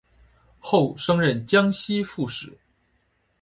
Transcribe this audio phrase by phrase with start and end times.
[0.57, 2.57] 后升任江西副使。